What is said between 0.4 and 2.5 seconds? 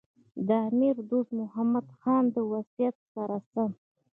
د امیر دوست محمد خان د